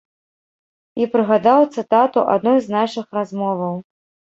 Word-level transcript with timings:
І 1.03 1.09
прыгадаў 1.13 1.61
цытату 1.75 2.27
адной 2.35 2.59
з 2.67 2.79
нашых 2.81 3.05
размоваў. 3.23 3.75